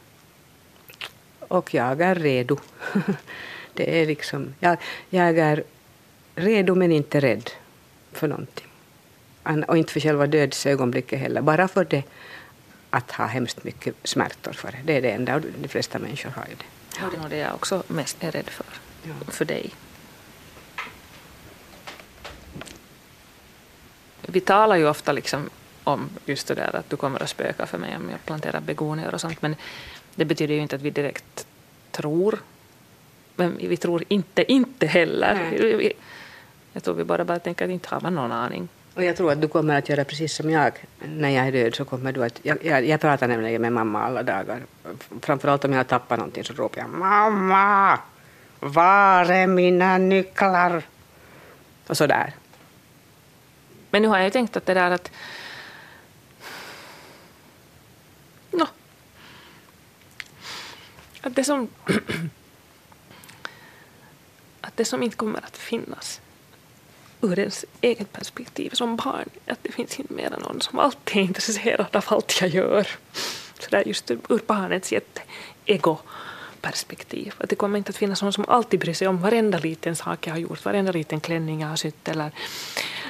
[1.40, 2.58] Och jag är redo.
[3.74, 4.78] Det är liksom, jag,
[5.10, 5.64] jag är
[6.36, 7.50] redo men inte rädd
[8.12, 8.68] för någonting.
[9.68, 12.04] Och inte för själva dödsögonblicket heller, bara för det
[12.90, 14.78] att ha hemskt mycket smärtor för det.
[14.86, 16.66] Det är det enda, och de flesta människor har ju det.
[17.02, 18.66] Ja, det är jag också mest är rädd för.
[19.04, 19.32] Ja.
[19.32, 19.72] För dig.
[24.32, 25.50] Vi talar ju ofta liksom
[25.84, 29.14] om just det där att du kommer att spöka för mig om jag planterar begonier
[29.14, 29.56] och sånt, men
[30.16, 31.48] det betyder ju inte att vi direkt
[31.92, 32.40] tror.
[33.36, 35.34] Men vi tror inte, inte heller.
[35.34, 35.94] Nej.
[36.74, 38.68] Jag tror vi bara, bara tänker att inte har man någon aning.
[38.96, 40.72] Och jag tror att du kommer att göra precis som jag.
[41.00, 42.40] När jag är död så kommer du att...
[42.44, 44.60] Jag, jag, jag pratar nämligen med mamma alla dagar.
[45.22, 48.00] Framförallt om jag har tappat någonting så ropar jag Mamma!
[48.60, 50.84] Var är mina nycklar?
[51.88, 52.34] Och så där.
[53.90, 55.12] Men nu har jag ju tänkt att det där att...
[58.52, 58.68] Nå.
[61.22, 61.68] Att det som...
[64.62, 66.22] att det som inte kommer att finnas
[67.22, 71.18] ur ens eget perspektiv som barn, att det finns inte mer än någon som alltid
[71.18, 72.88] är intresserad av allt jag gör.
[73.60, 77.34] Så där just ur barnets jätte-ego-perspektiv.
[77.38, 80.28] Att det kommer inte att finnas någon som alltid bryr sig om varenda liten sak
[80.28, 82.32] jag har gjort, varenda liten klänning jag har sytt eller,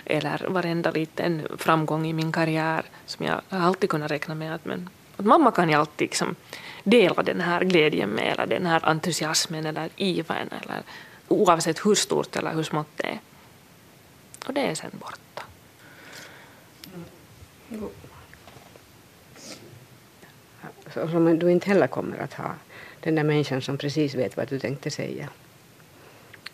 [0.10, 4.56] eller varenda liten framgång i min karriär som jag alltid kunnat räkna med.
[4.56, 6.36] Att, men, att mamma kan ju alltid liksom
[6.84, 10.82] dela den här glädjen med eller den här entusiasmen eller ivern eller
[11.28, 13.20] oavsett hur stort eller hur smått det är.
[14.48, 15.44] Och det är sen borta.
[20.94, 22.52] Som du inte heller kommer att ha.
[23.00, 25.30] Den där människan som precis vet vad du tänkte säga.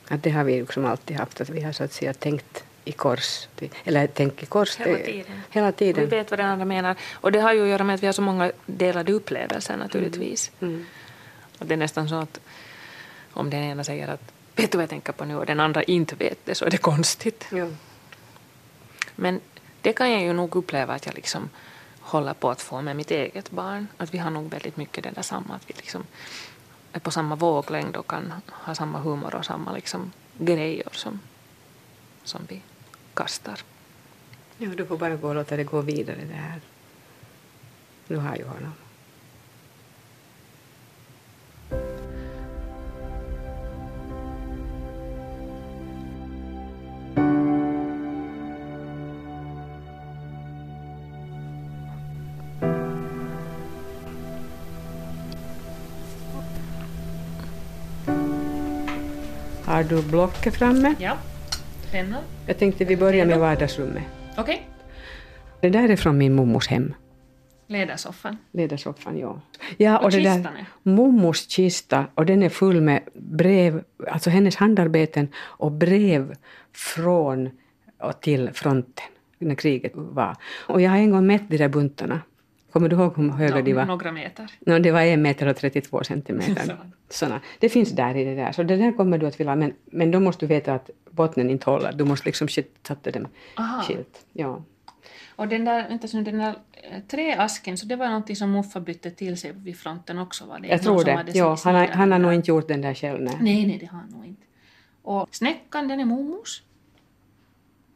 [0.07, 2.91] Att det har vi liksom alltid haft, att vi har så att säga tänkt i
[2.91, 3.47] kors.
[3.83, 4.77] Eller tänkt i kors.
[4.77, 5.41] Hela tiden.
[5.49, 6.09] Hela Vi tiden.
[6.09, 6.95] vet vad den andra menar.
[7.13, 10.51] Och det har ju att göra med att vi har så många delade upplevelser naturligtvis.
[10.61, 10.85] Mm.
[11.59, 12.39] Och det är nästan så att
[13.33, 15.83] om den ena säger att vet du vad jag tänker på nu och den andra
[15.83, 17.47] inte vet det så är det konstigt.
[17.51, 17.67] Ja.
[19.15, 19.41] Men
[19.81, 21.49] det kan jag ju nog uppleva att jag liksom
[21.99, 23.87] håller på att få med mitt eget barn.
[23.97, 25.55] Att vi har nog väldigt mycket det där samma.
[25.55, 26.03] Att vi liksom
[26.91, 31.19] är på samma våglängd och kan ha samma humor och samma liksom grejer som,
[32.23, 32.61] som vi
[33.15, 33.59] kastar.
[34.57, 36.61] Ja, du får bara gå och låta det gå vidare det här.
[38.07, 38.73] Du har ju honom.
[59.65, 60.95] Har du blocket framme?
[60.99, 61.17] Ja,
[61.95, 62.23] pennan.
[62.47, 64.03] Jag tänkte vi börjar med vardagsrummet.
[64.37, 64.67] Okej.
[65.61, 66.93] Det där är från min mormors hem.
[67.67, 68.37] Ledarsoffan.
[68.51, 69.41] Ledarsoffan, ja.
[69.77, 70.65] ja Och det där?
[70.83, 76.35] Mormors kista, och den är full med brev, alltså hennes handarbeten och brev
[76.73, 77.49] från
[77.99, 79.05] och till fronten
[79.39, 80.35] när kriget var.
[80.67, 82.21] Och jag har en gång mätt de där buntarna.
[82.75, 83.85] Kommer du ihåg hur höga de var?
[83.85, 84.51] Några meter.
[84.59, 86.77] No, det var en meter och 32 centimeter.
[87.09, 87.41] Såna.
[87.59, 88.51] Det finns där i det där.
[88.51, 91.49] Så det där kommer du att vilja, men, men då måste du veta att bottnen
[91.49, 91.91] inte håller.
[91.91, 93.81] Du måste liksom sätta dem Aha.
[93.81, 94.25] skilt.
[94.33, 94.63] Ja.
[95.35, 98.79] Och den där, vänta, så den där eh, träasken, så det var någonting som Muffa
[98.79, 100.45] bytte till sig vid fronten också?
[100.45, 101.25] Var det Jag tror det.
[101.33, 103.21] Ja, han, har, han har nog inte gjort den där själv.
[103.21, 103.37] Nej.
[103.41, 104.45] Nej, nej, det har han nog inte.
[105.01, 106.61] Och snäckan, den är mormors?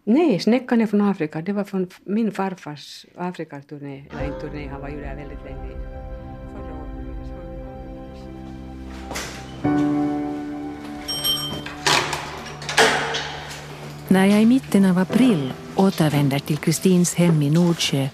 [0.04, 1.42] Nej, snäckan är från Afrika.
[1.42, 4.06] Det var från min farfars Afrikaturné.
[4.12, 5.70] Eller en turné, han var ju där väldigt länge.
[14.08, 18.08] När jag i mitten av april återvänder till Kristins hem i Nordsjö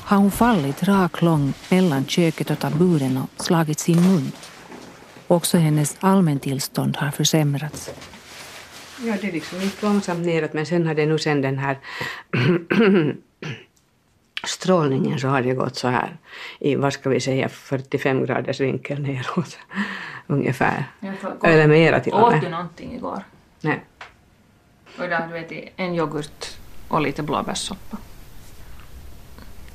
[0.00, 4.32] har hon fallit rak lång mellan köket och taburen och slagit sin mun.
[5.26, 7.90] Också hennes allmäntillstånd har försämrats.
[9.04, 11.78] Ja, det liksom gick långsamt neråt men sen hade nu sen den här
[14.44, 16.16] strålningen så har det gått så här
[16.60, 19.58] i, vad ska vi säga, 45 graders vinkel neråt
[20.26, 20.84] ungefär.
[21.42, 22.50] Eller mera till och Åt du med.
[22.50, 23.24] någonting igår?
[23.60, 23.84] Nej.
[24.98, 26.46] Och idag du vet, en yoghurt
[26.88, 27.96] och lite blåbärssoppa.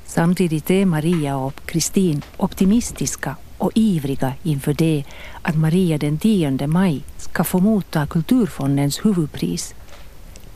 [0.04, 5.04] Samtidigt är Maria och Kristin optimistiska och ivriga inför det
[5.42, 9.74] att Maria den 10 maj ska få motta Kulturfondens huvudpris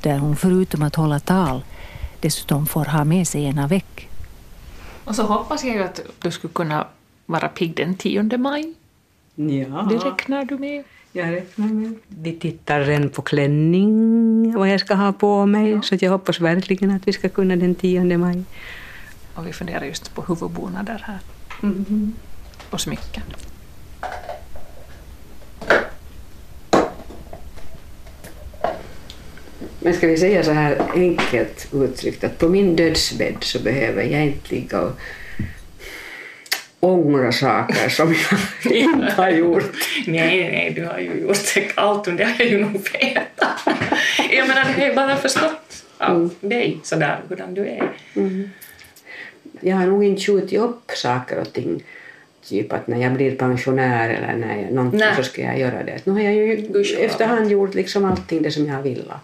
[0.00, 1.64] där hon förutom att hålla tal
[2.20, 4.08] dessutom får ha med sig en avec.
[5.04, 6.86] Och så hoppas jag ju att du skulle kunna
[7.26, 8.74] vara pigg den 10 maj.
[9.34, 9.86] Ja.
[9.90, 10.84] Det räknar du med?
[11.12, 11.94] Jag räknar med.
[12.08, 16.40] Vi tittar redan på klänning, vad jag ska ha på mig, så att jag hoppas
[16.40, 18.44] verkligen att vi ska kunna den 10 maj.
[19.34, 21.18] Och vi funderar just på huvudbonader här.
[22.72, 23.22] Och smycken.
[29.80, 34.26] Men ska vi säga så här enkelt uttryckt att på min dödsbädd så behöver jag
[34.26, 34.92] inte ligga och
[36.80, 38.14] ångra saker som
[38.64, 39.72] jag inte har gjort.
[40.06, 43.60] Nej, nej, du har ju gjort allt och det har jag ju nog vetat.
[44.30, 47.92] Jag menar, du har ju bara förstått av dig sådär hurdan du är.
[49.60, 51.82] Jag har nog inte skjutit upp saker och ting.
[52.48, 55.16] Typ att när jag blir pensionär eller när jag, någonting Nej.
[55.16, 56.06] så ska jag göra det.
[56.06, 57.04] Nu har jag ju Gudskelov.
[57.04, 59.20] efterhand gjort liksom allting det som jag har velat.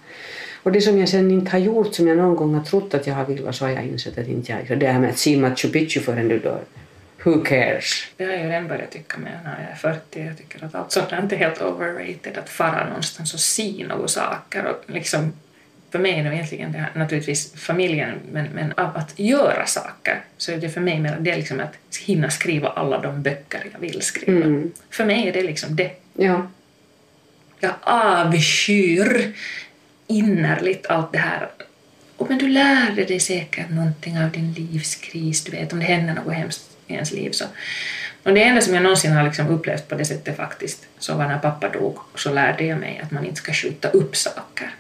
[0.63, 3.07] Och det som jag sen inte har gjort som jag någon gång har trott att
[3.07, 5.19] jag har velat så har jag insett att inte jag så Det här med att
[5.19, 6.61] se Machu Picchu förrän du dör.
[7.25, 8.05] Who cares?
[8.17, 10.27] Det har jag ju redan börjat tycka med när jag är 40.
[10.27, 12.39] Jag tycker att allt sånt är helt overrated.
[12.39, 14.67] Att fara någonstans och se några saker.
[14.67, 15.33] Och liksom,
[15.91, 20.21] för mig är det egentligen det här, naturligtvis familjen, men, men av att göra saker
[20.37, 23.67] så är det för mig mer det är liksom att hinna skriva alla de böcker
[23.73, 24.47] jag vill skriva.
[24.47, 24.73] Mm.
[24.91, 25.91] För mig är det liksom det.
[26.15, 26.51] Ja.
[27.61, 29.33] Jag avskyr
[30.07, 31.49] innerligt allt det här.
[32.17, 36.15] Och men du lärde dig säkert någonting av din livskris, du vet om det händer
[36.15, 37.31] något hemskt i ens liv.
[37.31, 37.45] Så.
[38.23, 41.29] Och det enda som jag någonsin har liksom upplevt på det sättet faktiskt, så var
[41.29, 44.71] när pappa dog, så lärde jag mig att man inte ska skjuta upp saker.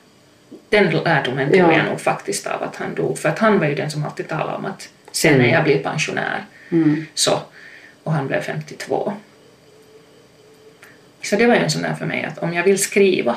[0.68, 1.72] Den lärdomen Ja.
[1.72, 4.28] jag nog faktiskt av att han dog, för att han var ju den som alltid
[4.28, 6.44] talade om att sen när jag blir pensionär,
[7.14, 7.40] så,
[8.04, 9.12] och han blev 52.
[11.22, 13.36] Så det var ju en sån där för mig att om jag vill skriva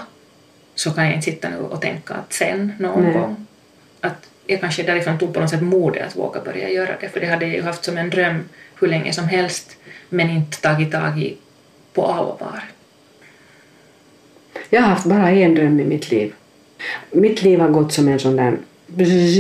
[0.75, 3.13] så kan jag inte sitta nu och tänka att sen någon Nej.
[3.13, 3.45] gång.
[4.01, 7.19] Att jag kanske därifrån tog på något sätt modet att våga börja göra det för
[7.19, 9.77] det hade jag ju haft som en dröm hur länge som helst
[10.09, 11.37] men inte tagit tag i
[11.93, 12.63] på allvar.
[14.69, 16.33] Jag har haft bara en dröm i mitt liv.
[17.11, 18.57] Mitt liv har gått som en sån där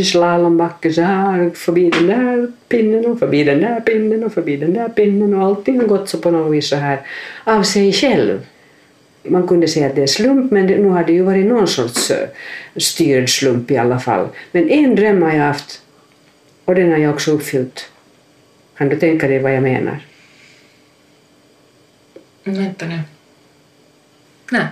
[0.03, 4.73] slalombacke så här, förbi den där pinnen och förbi den där pinnen och förbi den
[4.73, 7.01] där pinnen och allting har gått så på något vis så här
[7.43, 8.47] av sig själv.
[9.23, 11.67] Man kunde säga att det är slump men det, nu har det ju varit någon
[11.67, 12.29] sorts eh,
[12.75, 14.27] styrd slump i alla fall.
[14.51, 15.81] Men en dröm har jag haft
[16.65, 17.89] och den har jag också uppfyllt.
[18.77, 19.99] Kan du tänka dig vad jag menar?
[22.43, 22.99] Vänta nu.
[24.51, 24.65] Nej.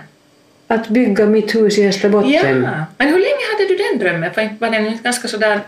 [0.70, 2.30] Att bygga mitt hus i Österbotten.
[2.62, 4.56] Ja, men hur länge hade du den drömmen?
[4.58, 5.60] Var den ganska sådär...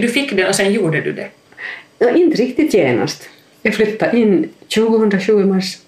[0.00, 1.28] Du fick den och sen gjorde du det.
[1.98, 3.28] Ja, inte riktigt genast.
[3.62, 5.78] Jag flyttade in 2007 i mars.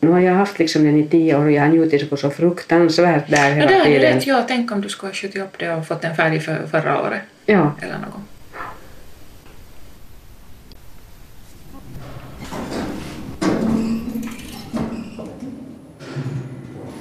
[0.00, 2.30] Nu har jag haft liksom den i tio år och jag har njutit så- så
[2.30, 4.14] fruktansvärt där Ja, hela det har du tiden.
[4.14, 4.26] rätt.
[4.26, 7.00] Ja, tänk om du skulle ha skjutit upp det och fått den färdig för, förra
[7.02, 7.20] året.
[7.46, 7.72] Ja.
[7.82, 8.20] Eller något.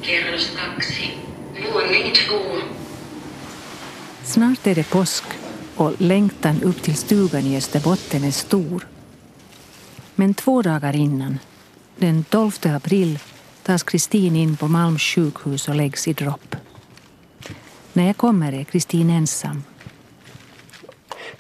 [0.03, 1.11] Kerros kaksi.
[1.73, 2.35] Våning två.
[4.23, 5.23] Snart är det påsk
[5.75, 8.87] och längtan upp till stugan i Österbotten är stor.
[10.15, 11.39] Men två dagar innan,
[11.95, 13.19] den 12 april,
[13.63, 16.55] tas Kristin in på Malms sjukhus och läggs i dropp.
[17.93, 19.63] När jag kommer är Kristin ensam.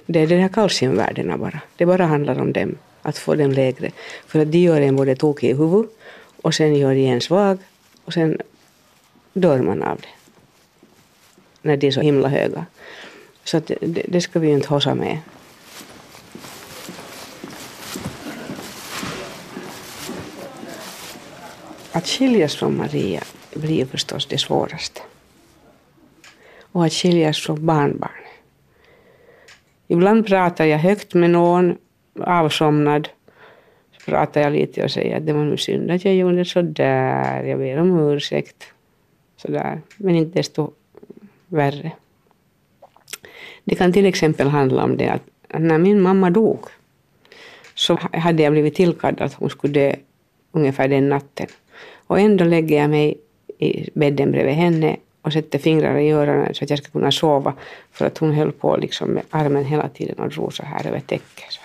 [0.05, 1.59] Det är de här kalciumvärdena bara.
[1.75, 3.91] Det bara handlar om dem, att få dem lägre.
[4.27, 5.91] För att de gör en både tokig i huvudet
[6.41, 7.57] och sen gör de en svag
[8.05, 8.37] och sen
[9.33, 10.07] dör man av det.
[11.61, 12.65] När de är så himla höga.
[13.43, 15.17] Så att det, det ska vi ju inte hossa med.
[21.91, 25.01] Att skiljas från Maria blir ju förstås det svåraste.
[26.61, 28.23] Och att skiljas från barnbarn.
[29.87, 31.77] Ibland pratar jag högt med någon,
[32.19, 33.09] avsomnad.
[33.91, 36.61] Så pratar jag lite och säger att det var nu synd att jag gjorde så
[36.61, 37.43] där.
[37.43, 38.72] Jag ber om ursäkt.
[39.45, 39.81] Sådär.
[39.97, 40.71] Men inte desto
[41.47, 41.91] värre.
[43.63, 46.59] Det kan till exempel handla om det att att när min mamma dog
[47.75, 49.95] så hade jag blivit tillkallad att hon skulle dö
[50.51, 51.47] ungefär den natten.
[52.07, 53.17] Och ändå lägger jag mig
[53.57, 57.53] i bädden bredvid henne och sätter fingrarna i öronen så att jag ska kunna sova.
[57.91, 60.99] För att hon höll på liksom med armen hela tiden och drog så här över
[60.99, 61.59] täcket.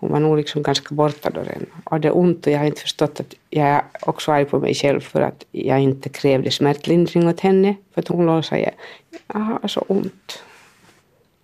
[0.00, 1.66] Hon var nog liksom ganska borta då redan.
[1.84, 4.58] Och det är ont och jag har inte förstått att jag är också arg på
[4.58, 7.74] mig själv för att jag inte krävde smärtlindring åt henne.
[7.94, 8.72] För att hon låg och sa jag
[9.26, 10.42] har så ont.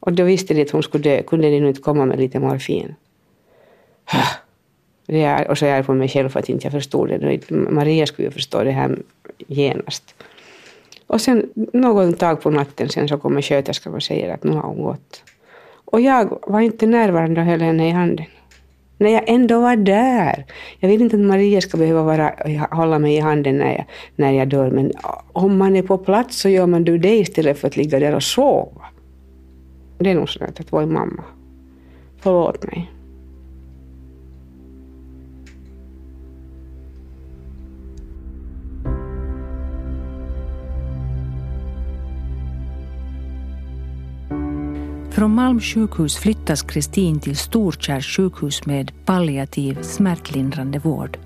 [0.01, 1.23] Och då visste de att hon skulle dö.
[1.23, 2.95] Kunde de nu inte komma med lite morfin?
[5.09, 7.09] Det är, och så är jag arg på mig själv för att inte jag förstod
[7.09, 7.51] det.
[7.51, 8.99] Maria skulle ju förstå det här
[9.47, 10.15] genast.
[11.07, 14.63] Och sen någon dag på natten sen så kommer sköterskan och säger att nu har
[14.63, 15.23] hon gått.
[15.85, 18.27] Och jag var inte närvarande och höll henne i handen
[18.99, 20.45] när jag ändå var där.
[20.81, 22.35] Jag vill inte att Maria ska behöva vara,
[22.71, 23.85] hålla mig i handen när jag,
[24.17, 27.17] när jag dör, men ah, om man är på plats så gör man du det
[27.17, 28.83] istället för att ligga där och sova.
[29.99, 31.25] Det är nog sådär att vara mamma.
[32.21, 32.91] Förlåt mig.
[45.17, 51.19] Från Malm sjukhus flyttas Kristin till Storkärrs sjukhus med palliativ smärtlindrande vård.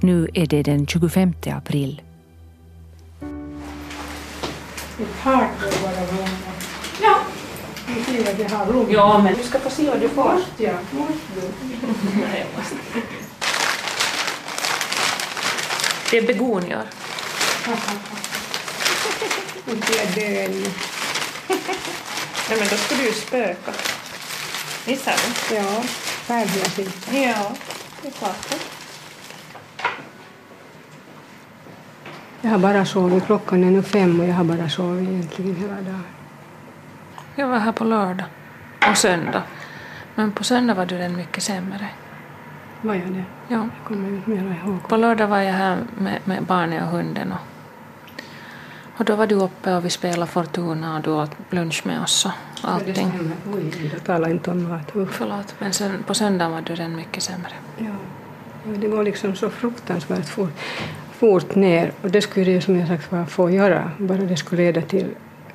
[0.00, 2.02] Nu är det den 25 april.
[5.00, 6.28] Ett tak bör vara.
[7.02, 7.18] Ja.
[7.86, 8.86] Du ser att jag har rum.
[8.90, 10.32] Ja, men du ska få se vad du får.
[10.34, 10.76] Måste jag?
[10.90, 11.40] Måste du?
[16.10, 16.82] Det är begonior.
[19.66, 20.66] Inte dör ännu.
[22.48, 23.72] Nej, men då skulle du ju spöka.
[24.86, 25.14] Missar
[25.48, 25.54] du?
[25.54, 25.82] Ja,
[26.28, 27.08] färghyacint.
[27.12, 27.52] Ja,
[28.02, 28.56] det är klart det.
[32.40, 33.26] Jag har bara sovit.
[33.26, 36.04] Klockan är nu fem och jag har bara sovit egentligen hela dagen.
[37.34, 38.26] Jag var här på lördag
[38.90, 39.42] och söndag.
[40.14, 41.88] Men på söndag var du den mycket sämre.
[42.80, 43.24] Var jag det?
[43.48, 43.56] Ja.
[43.56, 44.88] Jag kommer inte mera ihåg.
[44.88, 47.38] På lördag var jag här med, med barnet och hunden och,
[48.98, 52.24] och då var du uppe och vi spelade Fortuna och du åt lunch med oss
[52.24, 53.12] och allting.
[53.92, 54.92] Jag talar inte om mat.
[55.10, 57.52] Förlåt, men sen, på söndagen var du den mycket sämre.
[57.78, 57.86] Ja.
[58.68, 60.52] Ja, det går liksom så fruktansvärt fort,
[61.12, 61.92] fort ner.
[62.02, 65.06] Och det skulle det som jag sagt var få göra, bara det skulle leda till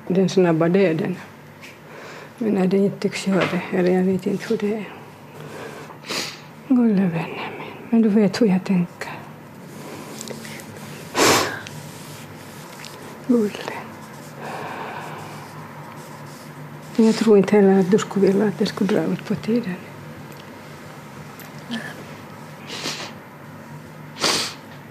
[0.08, 1.16] den snabba döden.
[2.38, 4.88] Men när det inte tycks göra det, eller jag vet inte hur det är.
[6.68, 9.01] Gulle vännen min, men du vet hur jag tänker.
[13.32, 13.72] Gulle.
[16.96, 19.34] Men jag tror inte heller att du skulle vilja att det skulle dra ut på
[19.34, 19.74] tiden.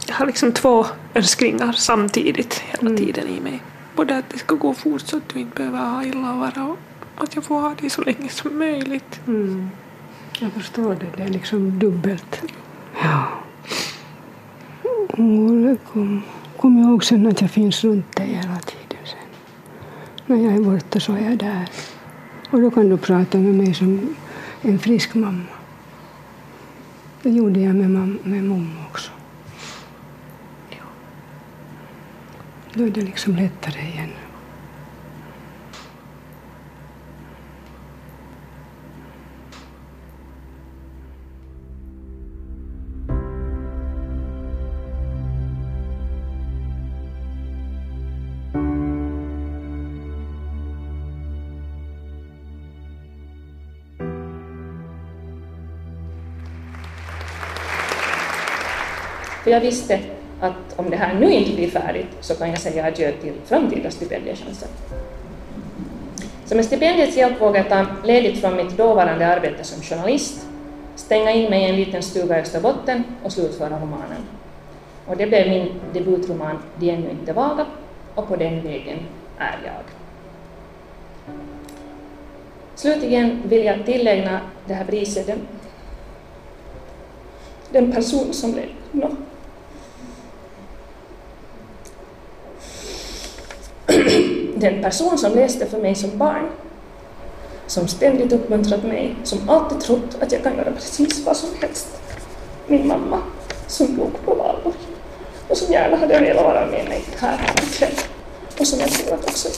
[0.07, 3.63] Jag har liksom två önskningar samtidigt hela tiden i mig.
[3.95, 7.23] Både att det ska gå fort så att du inte behöver ha illa vara och
[7.23, 9.19] att jag får ha det så länge som möjligt.
[9.27, 9.69] Mm.
[10.39, 12.41] Jag förstår det, det är liksom dubbelt.
[13.03, 13.27] Ja.
[15.17, 16.23] Olle, kom,
[16.61, 19.19] kom ihåg sen att jag finns runt dig hela tiden sen.
[20.25, 21.69] När jag är borta så är jag där.
[22.51, 24.15] Och då kan du prata med mig som
[24.61, 25.43] en frisk mamma.
[27.23, 29.11] Det gjorde jag med, mam- med mamma också.
[32.73, 34.09] Då är det liksom lättare igen.
[59.51, 59.99] För jag visste
[60.41, 63.91] att om det här nu inte blir färdigt så kan jag säga adjö till framtida
[63.91, 64.67] stipendiechanser.
[66.45, 70.47] Så med stipendiets hjälp vågade jag ta ledigt från mitt dåvarande arbete som journalist,
[70.95, 74.23] stänga in mig i en liten stuga i Österbotten och slutföra romanen.
[75.07, 77.65] Och det blev min debutroman De ännu inte vaga
[78.15, 78.97] och på den vägen
[79.37, 79.83] är jag.
[82.75, 85.29] Slutligen vill jag tillägna det här priset
[87.71, 89.15] den, person som blev no.
[94.61, 96.49] Den person som läste för mig som barn,
[97.67, 101.87] som ständigt uppmuntrat mig, som alltid trott att jag kan göra precis vad som helst.
[102.67, 103.21] Min mamma,
[103.67, 104.75] som dog på valborg
[105.47, 107.93] och som gärna hade velat vara med mig här ikväll.
[108.59, 109.49] Och som jag tror att också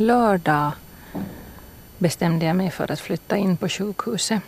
[0.00, 0.72] Lördag
[1.98, 4.42] bestämde jag mig för att flytta in på sjukhuset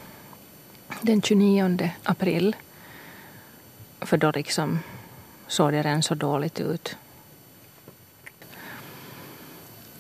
[1.01, 2.57] den 29 april.
[4.01, 4.78] För då liksom
[5.46, 6.96] såg det redan så dåligt ut.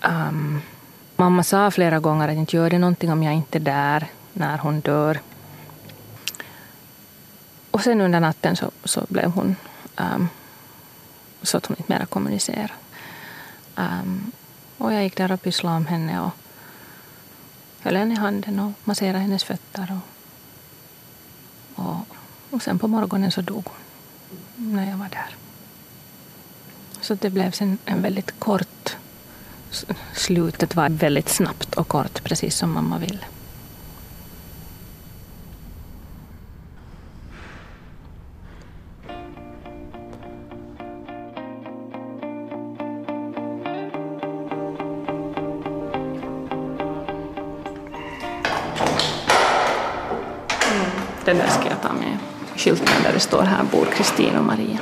[0.04, 0.62] Um,
[1.16, 4.58] mamma sa flera gånger att inte gör det någonting om jag inte är där när
[4.58, 5.20] hon dör.
[7.70, 9.56] Och sen under natten så, så blev hon
[9.96, 10.28] um,
[11.42, 12.72] så att hon inte mera kommunicerade.
[13.76, 14.32] Um,
[14.80, 16.30] och jag gick där och pysslade om henne och
[17.80, 20.00] höll henne i handen och masserade hennes fötter.
[21.74, 21.96] Och, och,
[22.50, 25.36] och sen på morgonen så dog hon när jag var där.
[27.00, 28.96] Så det blev sen en väldigt kort...
[30.14, 33.24] Slutet var väldigt snabbt och kort, precis som mamma ville.
[53.30, 54.78] Står här bor Kristin och Maria.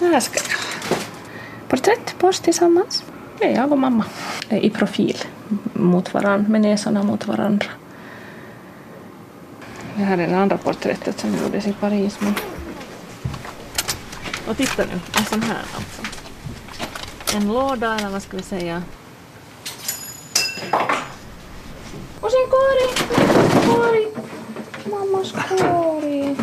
[0.00, 0.58] Här ska jag.
[1.68, 3.04] Porträtt på oss tillsammans.
[3.38, 4.04] Det är jag och mamma
[4.48, 5.16] i profil
[5.72, 7.66] mot varandra, med näsorna mot varandra.
[9.94, 12.20] Det här är det andra porträttet som gjordes i Paris.
[12.20, 12.34] Men...
[14.48, 16.05] Och titta nu, en sån här alltså.
[17.36, 18.82] En låda eller vad ska vi säga?
[22.20, 22.88] Och sen Kari!
[23.66, 24.08] Kari!
[24.84, 26.36] Mammas korg!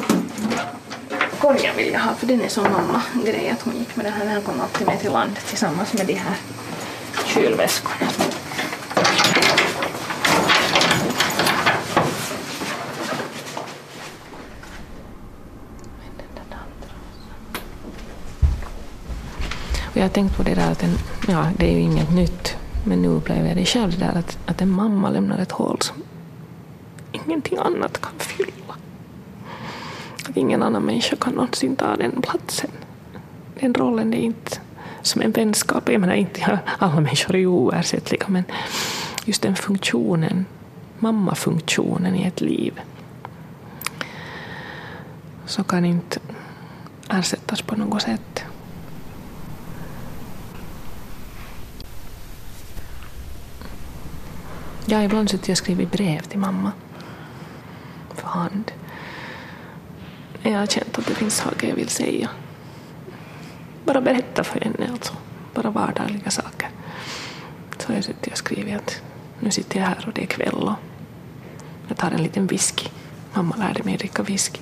[1.40, 4.26] Korgen vill jag ha för den är som mamma-grej att hon gick med den här.
[4.26, 6.36] Den kom alltid med till land tillsammans med de här
[7.26, 8.23] kylväskorna.
[20.04, 20.98] Jag har tänkt på det där att en,
[21.28, 24.38] ja, det är ju inget nytt, men nu upplever jag det själv det där att,
[24.46, 26.04] att en mamma lämnar ett hål som
[27.12, 28.76] ingenting annat kan fylla.
[30.30, 32.70] Att ingen annan människa kan någonsin ta den platsen.
[33.60, 34.60] Den rollen det är inte
[35.02, 35.90] som en vänskap.
[35.90, 38.44] Jag menar inte alla människor är oersättliga men
[39.26, 40.46] just den funktionen,
[41.00, 42.80] mammafunktionen i ett liv
[45.46, 46.20] så kan inte
[47.10, 48.33] ersättas på något sätt.
[54.86, 56.72] Ja, ibland sitter jag och skriver brev till mamma
[58.16, 58.72] för hand.
[60.42, 62.30] Jag har känt att det finns saker jag vill säga.
[63.86, 65.14] Bara berätta för henne, alltså.
[65.54, 66.70] Bara vardagliga saker.
[67.78, 69.02] Så har jag suttit och skrivit att
[69.40, 70.74] nu sitter jag här och det är kväll och
[71.88, 72.88] jag tar en liten whisky.
[73.34, 74.60] Mamma lärde mig dricka whisky.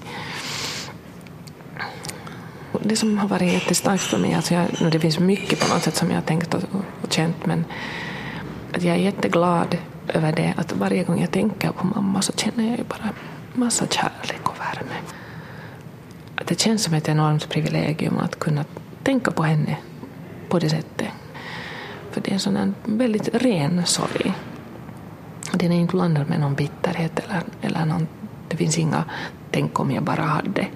[2.84, 5.96] Det som har varit jättestarkt för mig, alltså jag, det finns mycket på något sätt
[5.96, 6.64] som jag har tänkt och,
[7.02, 7.66] och känt, men
[8.74, 9.78] att jag är jätteglad
[10.14, 13.10] över det att varje gång jag tänker på mamma så känner jag ju bara
[13.54, 14.96] massa kärlek och värme.
[16.36, 18.66] Att det känns som ett enormt privilegium att kunna
[19.04, 19.78] tänka på henne
[20.50, 21.08] på det sättet.
[22.12, 24.34] För det är en sån väldigt ren sorg.
[25.54, 28.08] Den är inte blandad med någon bitterhet eller, eller någon,
[28.48, 29.04] det finns inga
[29.52, 30.68] tänk om jag bara hade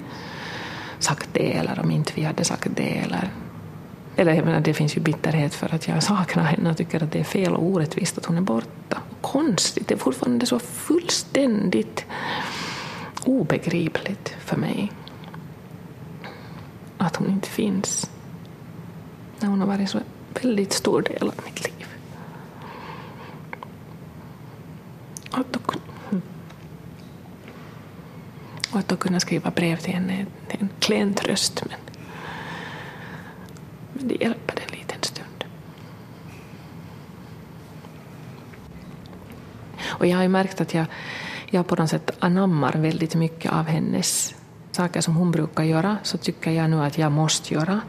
[0.99, 3.29] sagt det eller om inte vi hade sagt det eller
[4.15, 7.11] eller jag menar, det finns ju bitterhet för att jag saknar henne och tycker att
[7.11, 9.01] det är fel och orättvist att hon är borta.
[9.31, 12.05] Konstigt, det är fortfarande så fullständigt
[13.23, 14.91] obegripligt för mig
[16.97, 18.09] att hon inte finns.
[19.39, 19.99] När hon har varit så
[20.41, 21.87] väldigt stor del av mitt liv.
[25.31, 25.59] Och att då,
[28.71, 31.63] och att då kunna skriva brev till henne är en klen tröst.
[31.69, 31.79] Men
[33.93, 34.84] men det hjälper en lite.
[39.85, 40.85] Och jag har ju märkt att jag,
[41.49, 44.35] jag på något sätt anammar väldigt mycket av hennes
[44.71, 47.81] saker som hon brukar göra, så tycker jag nu att jag måste göra.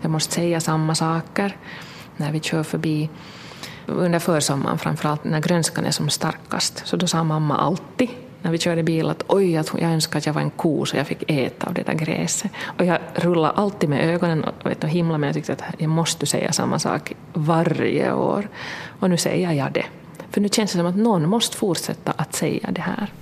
[0.00, 1.56] Jag måste säga samma saker
[2.16, 3.10] när vi kör förbi
[3.86, 6.86] under försommaren, framförallt när grönskan är som starkast.
[6.86, 8.08] Så då sa mamma alltid
[8.42, 11.06] när vi körde bil att oj, jag önskar att jag var en ko så jag
[11.06, 12.50] fick äta av det där gräset.
[12.78, 15.90] Och jag rullade alltid med ögonen och, vet, och himlade men jag tyckte att jag
[15.90, 18.48] måste säga samma sak varje år.
[19.00, 19.84] Och nu säger jag det.
[20.30, 23.12] För nu känns det som att någon måste fortsätta att säga det här.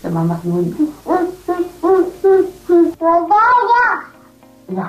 [0.00, 0.92] Ja mammas mun.
[4.66, 4.88] Ja.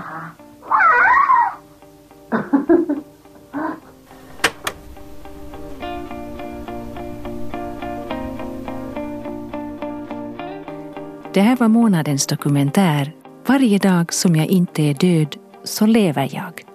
[11.34, 13.14] Det här var månadens dokumentär
[13.50, 16.69] Varje dag som jag inte är död så lever jag.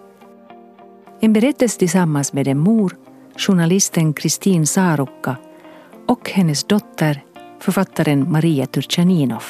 [1.24, 2.96] En berättelse tillsammans med en mor,
[3.36, 5.36] journalisten Kristin Sarukka
[6.06, 7.24] och hennes dotter,
[7.60, 9.42] författaren Maria Turchaninov.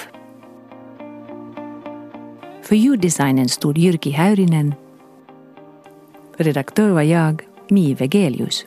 [2.62, 4.74] För ljuddesignen stod Jyrki Häyrinen.
[6.36, 8.66] Redaktör var jag, Mi Vegelius.